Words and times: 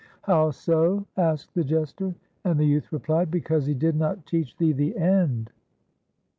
"'How 0.23 0.49
so?' 0.49 1.05
asked 1.15 1.53
the 1.53 1.63
jester. 1.63 2.15
"And 2.43 2.59
the 2.59 2.65
youth 2.65 2.91
replied, 2.91 3.29
'Because 3.29 3.67
he 3.67 3.75
did 3.75 3.95
not 3.95 4.25
teach 4.25 4.57
thee 4.57 4.71
the 4.73 4.97
end.'" 4.97 5.51